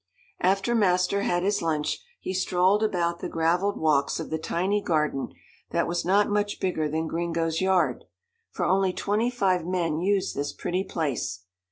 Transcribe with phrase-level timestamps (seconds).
[0.39, 5.31] After master had his lunch, he strolled about the gravelled walks of the tiny garden
[5.69, 8.05] that was not much bigger than Gringo's yard,
[8.49, 11.41] for only twenty five men use this pretty place.